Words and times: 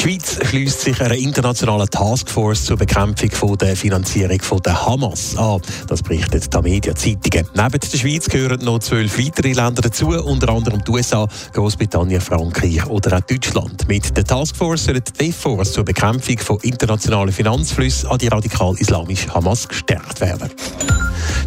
Die 0.00 0.08
Schweiz 0.08 0.38
schließt 0.48 0.80
sich 0.80 1.00
einer 1.02 1.14
internationalen 1.14 1.86
Taskforce 1.86 2.64
zur 2.64 2.78
Bekämpfung 2.78 3.30
von 3.32 3.58
der 3.58 3.76
Finanzierung 3.76 4.40
von 4.40 4.58
der 4.60 4.86
Hamas 4.86 5.36
an. 5.36 5.60
Das 5.88 6.02
berichtet 6.02 6.54
die 6.54 6.62
Medienzeitungen. 6.62 7.46
Neben 7.54 7.80
der 7.80 7.98
Schweiz 7.98 8.26
gehören 8.26 8.64
noch 8.64 8.78
zwölf 8.78 9.18
weitere 9.18 9.52
Länder 9.52 9.82
dazu, 9.82 10.08
unter 10.08 10.48
anderem 10.48 10.82
die 10.82 10.90
USA, 10.90 11.28
Großbritannien, 11.52 12.22
Frankreich 12.22 12.86
oder 12.86 13.18
auch 13.18 13.20
Deutschland. 13.20 13.86
Mit 13.88 14.16
der 14.16 14.24
Taskforce 14.24 14.84
soll 14.84 15.00
die 15.00 15.12
DEFORS 15.12 15.72
zur 15.72 15.84
Bekämpfung 15.84 16.38
von 16.38 16.58
internationalen 16.60 17.34
Finanzflüssen 17.34 18.08
an 18.08 18.16
die 18.16 18.28
radikal-islamische 18.28 19.34
Hamas 19.34 19.68
gestärkt 19.68 20.22
werden. 20.22 20.48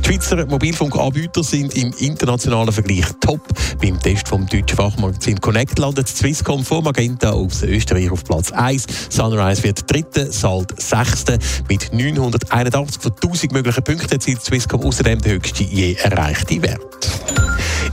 Die 0.04 0.10
Schweizer 0.10 0.46
Mobilfunkanbieter 0.46 1.44
sind 1.44 1.76
im 1.76 1.94
internationalen 1.98 2.74
Vergleich 2.74 3.06
top. 3.22 3.42
Beim 3.82 3.98
Test 4.02 4.28
vom 4.28 4.46
deutschen 4.46 4.76
Fachmagazin 4.76 5.40
Connect 5.40 5.80
landet 5.80 6.10
Swisscom 6.10 6.66
vor 6.66 6.84
Magenta 6.84 7.32
aus 7.32 7.64
Österreich 7.64 8.12
auf 8.12 8.26
Platz 8.26 8.52
1. 8.52 8.86
Sunrise 9.10 9.64
wird 9.64 9.90
dritte, 9.90 10.30
Salt 10.30 10.74
sechste. 10.82 11.40
Mit 11.70 11.94
981 11.94 13.02
von 13.02 13.14
1000 13.14 13.54
möglichen 13.54 13.84
Punkten 13.84 14.12
erzielt 14.12 14.44
Swisscom 14.44 14.82
außerdem 14.82 15.22
den 15.22 15.32
höchsten 15.34 15.64
je 15.70 15.94
erreichten 15.94 16.62
Wert. 16.62 17.13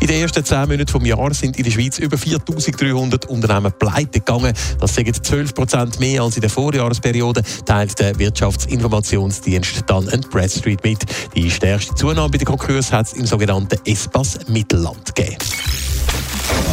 In 0.00 0.06
den 0.06 0.22
ersten 0.22 0.42
zehn 0.42 0.60
Monaten 0.60 0.98
des 0.98 1.08
Jahres 1.08 1.38
sind 1.38 1.58
in 1.58 1.64
der 1.64 1.70
Schweiz 1.70 1.98
über 1.98 2.16
4300 2.16 3.26
Unternehmen 3.26 3.70
pleite 3.78 4.20
gegangen. 4.20 4.54
Das 4.80 4.94
sind 4.94 5.24
12 5.24 5.54
Prozent 5.54 6.00
mehr 6.00 6.22
als 6.22 6.36
in 6.36 6.40
der 6.40 6.48
Vorjahresperiode, 6.48 7.42
teilt 7.66 7.98
der 7.98 8.18
Wirtschaftsinformationsdienst 8.18 9.84
dann 9.86 10.06
Press 10.30 10.58
Street 10.58 10.82
mit. 10.82 11.00
Die 11.34 11.50
stärkste 11.50 11.94
Zunahme 11.94 12.30
bei 12.30 12.38
den 12.38 12.46
Konkurs 12.46 12.90
hat 12.90 13.08
es 13.08 13.12
im 13.12 13.26
sogenannten 13.26 13.78
Espas 13.84 14.38
Mittelland 14.48 15.14
gegeben. 15.14 15.36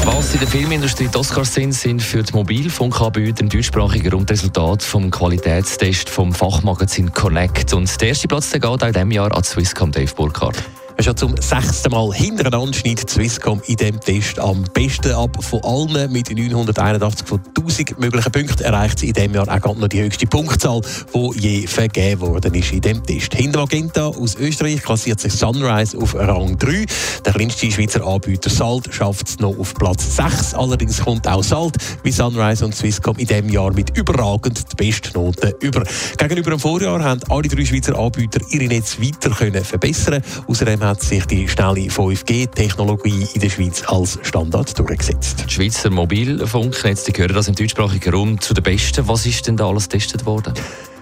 Was 0.06 0.34
in 0.34 0.40
der 0.40 0.48
Filmindustrie 0.48 1.10
die 1.14 1.18
Oscars 1.18 1.54
sind, 1.54 1.74
sind 1.74 2.02
für 2.02 2.24
die 2.24 2.32
Mobilfunkanbieter 2.32 3.42
im 3.42 3.50
deutschsprachigen 3.50 4.10
Raum 4.10 4.24
Resultat 4.24 4.82
vom 4.82 5.12
Qualitätstest 5.12 6.10
vom 6.10 6.34
Fachmagazin 6.34 7.12
Connect. 7.12 7.74
Und 7.74 8.00
der 8.00 8.08
erste 8.08 8.30
Platz 8.30 8.52
der 8.52 8.62
geht 8.62 8.70
auch 8.70 8.88
in 8.88 8.94
diesem 8.94 9.12
Jahr 9.12 9.36
an 9.36 9.44
Swisscom 9.44 9.92
Dave 9.92 10.14
Burkhardt. 10.16 10.64
Schon 11.00 11.16
zum 11.16 11.36
sechsten 11.40 11.92
Mal 11.92 12.12
hintereinander 12.12 12.74
schneidet 12.74 13.10
Swisscom 13.10 13.62
in 13.68 13.76
diesem 13.76 14.00
Test 14.02 14.40
am 14.40 14.64
besten 14.74 15.14
ab 15.14 15.38
von 15.42 15.64
allen. 15.64 16.12
Mit 16.12 16.30
981 16.30 17.26
von 17.26 17.40
1000 17.56 18.00
möglichen 18.00 18.32
Punkten 18.32 18.64
erreicht 18.64 19.00
sie 19.00 19.10
in 19.10 19.14
diesem 19.14 19.36
Jahr 19.36 19.48
auch 19.48 19.76
noch 19.78 19.88
die 19.88 20.02
höchste 20.02 20.26
Punktzahl, 20.26 20.82
die 21.14 21.40
je 21.40 21.68
vergeben 21.68 22.22
worden 22.22 22.54
ist 22.56 22.72
in 22.74 22.82
diesem 22.82 23.04
Test. 23.04 23.36
Hinter 23.36 23.60
Magenta 23.60 24.08
aus 24.08 24.36
Österreich 24.36 24.82
klassiert 24.82 25.20
sich 25.20 25.34
Sunrise 25.34 25.98
auf 25.98 26.16
Rang 26.16 26.58
3. 26.58 26.86
Der 27.24 27.34
kleinste 27.34 27.72
Schweizer 27.72 28.06
Anbieter 28.06 28.50
Salt 28.50 28.92
schafft 28.92 29.30
es 29.30 29.40
noch 29.40 29.58
auf 29.58 29.76
Platz 29.76 30.16
6. 30.16 30.56
Allerdings 30.56 31.02
kommt 31.04 31.28
auch 31.28 31.44
Salt 31.44 31.78
wie 32.04 32.12
Sunrise 32.12 32.66
und 32.66 32.76
Swisscom 32.76 33.18
in 33.18 33.28
diesem 33.28 33.50
Jahr 33.50 33.72
mit 33.72 33.96
überragend 33.96 34.64
die 34.72 34.76
besten 34.76 35.14
Noten 35.14 35.54
über. 35.62 35.84
Gegenüber 36.18 36.50
dem 36.50 36.60
Vorjahr 36.60 37.04
haben 37.04 37.22
alle 37.30 37.48
drei 37.48 37.64
Schweizer 37.66 37.98
Anbieter 37.98 38.42
ihre 38.50 38.66
Netze 38.66 39.00
weiter 39.00 39.30
können 39.30 39.64
verbessern. 39.64 40.24
Außerdem 40.48 40.87
hat 40.88 41.02
sich 41.02 41.26
die 41.26 41.48
schnelle 41.48 41.90
5G-Technologie 41.90 43.28
in 43.34 43.42
der 43.42 43.50
Schweiz 43.50 43.84
als 43.88 44.18
Standard 44.24 44.78
durchgesetzt. 44.80 45.44
Die 45.46 45.54
Schweizer 45.54 45.90
Mobilfunknetze 45.90 47.12
gehören 47.12 47.36
das 47.36 47.50
im 47.50 47.56
deutschsprachigen 47.56 48.14
Raum 48.14 48.40
zu 48.40 48.54
den 48.54 48.64
besten. 48.64 49.08
Was 49.08 49.26
ist 49.26 49.48
denn 49.48 49.58
da 49.58 49.68
alles 49.68 49.90
getestet 49.90 50.26
worden? 50.26 50.54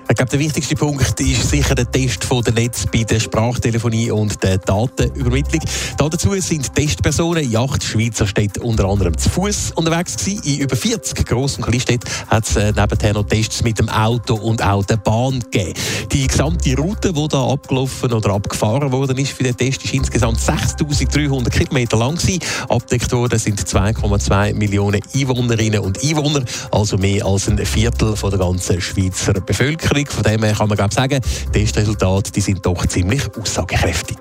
Ich 0.07 0.15
glaube, 0.15 0.29
der 0.29 0.39
wichtigste 0.39 0.75
Punkt 0.75 1.19
ist 1.19 1.49
sicher 1.49 1.73
der 1.73 1.89
Test 1.89 2.23
von 2.23 2.43
der 2.43 2.53
Netz 2.53 2.85
bei 2.85 3.03
der 3.03 3.19
Sprachtelefonie 3.19 4.11
und 4.11 4.41
der 4.43 4.59
Datenübermittlung. 4.59 5.61
Dazu 5.97 6.39
sind 6.39 6.73
Testpersonen 6.75 7.43
in 7.43 7.57
acht 7.57 7.83
Schweizer 7.83 8.27
Städten 8.27 8.61
unter 8.61 8.85
anderem 8.85 9.17
zu 9.17 9.29
Fuß 9.31 9.71
unterwegs 9.75 10.15
gewesen. 10.17 10.41
In 10.43 10.59
über 10.59 10.75
40 10.75 11.25
Gross- 11.25 11.57
und 11.57 11.65
Kleinstädten 11.65 12.07
hat 12.27 12.45
es 12.45 12.55
äh, 12.55 12.71
nebenher 12.71 13.13
noch 13.13 13.25
Tests 13.25 13.63
mit 13.63 13.79
dem 13.79 13.89
Auto 13.89 14.35
und 14.35 14.63
auch 14.63 14.85
der 14.85 14.97
Bahn 14.97 15.39
gegeben. 15.39 15.73
Die 16.11 16.27
gesamte 16.27 16.77
Route, 16.77 17.11
die 17.11 17.27
da 17.27 17.47
abgelaufen 17.47 18.13
oder 18.13 18.35
abgefahren 18.35 18.91
worden 18.91 19.17
ist 19.17 19.31
für 19.31 19.43
den 19.43 19.57
Test, 19.57 19.83
ist 19.85 19.93
insgesamt 19.93 20.37
6'300 20.37 21.49
Kilometer 21.49 21.97
lang 21.97 22.15
gewesen. 22.15 22.39
Abdeckt 22.69 23.11
worden 23.11 23.39
sind 23.39 23.59
2,2 23.59 24.53
Millionen 24.53 25.01
Einwohnerinnen 25.15 25.79
und 25.79 26.03
Einwohner, 26.03 26.45
also 26.71 26.97
mehr 26.97 27.25
als 27.25 27.49
ein 27.49 27.57
Viertel 27.65 28.15
von 28.15 28.29
der 28.29 28.39
ganzen 28.39 28.79
Schweizer 28.79 29.33
Bevölkerung. 29.33 29.94
Bevölkerung. 29.95 30.05
Von 30.07 30.23
dem 30.23 30.43
her 30.43 30.53
kann 30.53 30.69
man 30.69 30.91
sagen, 30.91 31.21
die 31.53 31.59
Testresultate 31.59 32.31
die 32.31 32.41
sind 32.41 32.65
doch 32.65 32.85
ziemlich 32.85 33.23
aussagekräftig. 33.39 34.17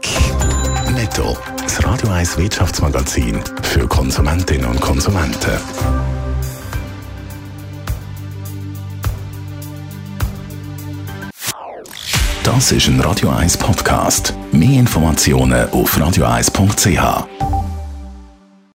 Netto, 0.94 1.36
das 1.62 1.84
Radio 1.84 2.10
1 2.10 2.38
Wirtschaftsmagazin 2.38 3.40
für 3.62 3.86
Konsumentinnen 3.88 4.66
und 4.66 4.80
Konsumenten. 4.80 5.58
Das 12.44 12.72
ist 12.72 12.88
ein 12.88 13.00
Radio 13.00 13.30
1 13.30 13.56
Podcast. 13.56 14.34
Mehr 14.52 14.78
Informationen 14.78 15.68
auf 15.70 15.96
radio1.ch. 15.96 17.43